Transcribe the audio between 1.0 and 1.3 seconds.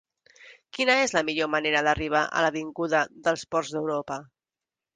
és la